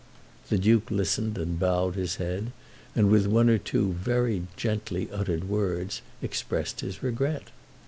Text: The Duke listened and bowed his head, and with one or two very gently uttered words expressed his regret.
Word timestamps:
The 0.49 0.57
Duke 0.57 0.89
listened 0.89 1.37
and 1.37 1.59
bowed 1.59 1.93
his 1.93 2.15
head, 2.15 2.51
and 2.95 3.11
with 3.11 3.27
one 3.27 3.49
or 3.51 3.59
two 3.59 3.93
very 3.93 4.47
gently 4.57 5.07
uttered 5.11 5.43
words 5.43 6.01
expressed 6.23 6.81
his 6.81 7.03
regret. 7.03 7.51